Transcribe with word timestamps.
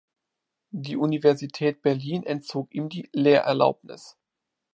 Die 0.71 0.97
Universität 0.97 1.83
Berlin 1.83 2.23
entzog 2.23 2.73
ihm 2.73 2.89
die 2.89 3.07
Lehrerlaubnis. 3.13 4.17